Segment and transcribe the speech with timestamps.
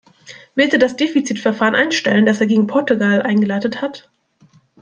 [0.55, 4.09] Wird er das Defizit-Verfahren einstellen, das er gegen Portugal eingeleitet hat?